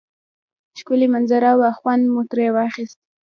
[0.79, 2.99] ښکلی منظره وه خوند مو تری واخیست